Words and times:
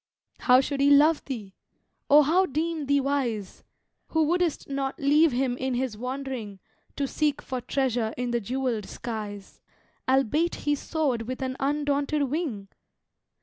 How 0.39 0.61
should 0.61 0.81
he 0.81 0.89
love 0.89 1.23
thee? 1.25 1.53
or 2.09 2.23
how 2.23 2.47
deem 2.47 2.87
thee 2.87 2.99
wise, 2.99 3.63
Who 4.07 4.23
wouldst 4.23 4.67
not 4.67 4.99
leave 4.99 5.31
him 5.31 5.55
in 5.57 5.75
his 5.75 5.95
wandering 5.95 6.57
To 6.95 7.05
seek 7.07 7.39
for 7.39 7.61
treasure 7.61 8.11
in 8.17 8.31
the 8.31 8.41
jewelled 8.41 8.87
skies, 8.87 9.61
Albeit 10.09 10.55
he 10.65 10.73
soared 10.73 11.27
with 11.27 11.43
an 11.43 11.55
undaunted 11.59 12.23
wing? 12.23 12.69